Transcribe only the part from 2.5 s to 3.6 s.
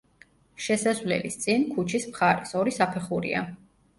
ორი საფეხურია.